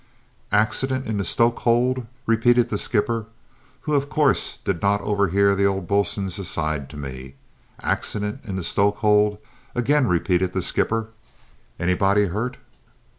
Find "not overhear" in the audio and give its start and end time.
4.81-5.53